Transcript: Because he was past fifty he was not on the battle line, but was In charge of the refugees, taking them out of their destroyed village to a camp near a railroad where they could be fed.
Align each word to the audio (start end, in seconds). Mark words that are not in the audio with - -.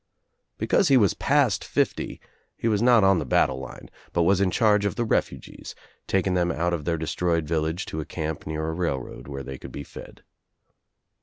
Because 0.57 0.87
he 0.87 0.97
was 0.97 1.13
past 1.13 1.63
fifty 1.63 2.19
he 2.57 2.67
was 2.67 2.81
not 2.81 3.03
on 3.03 3.19
the 3.19 3.23
battle 3.27 3.59
line, 3.59 3.87
but 4.13 4.23
was 4.23 4.41
In 4.41 4.49
charge 4.49 4.83
of 4.83 4.95
the 4.95 5.05
refugees, 5.05 5.75
taking 6.07 6.33
them 6.33 6.51
out 6.51 6.73
of 6.73 6.85
their 6.85 6.97
destroyed 6.97 7.45
village 7.47 7.85
to 7.85 7.99
a 7.99 8.05
camp 8.05 8.47
near 8.47 8.65
a 8.67 8.73
railroad 8.73 9.27
where 9.27 9.43
they 9.43 9.59
could 9.59 9.71
be 9.71 9.83
fed. 9.83 10.23